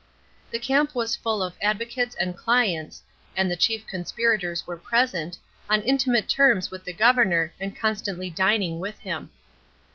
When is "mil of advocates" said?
1.23-2.15